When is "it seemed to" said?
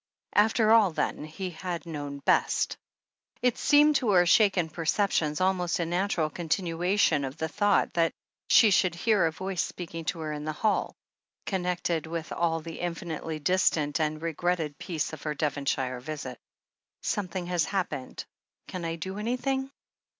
3.49-4.09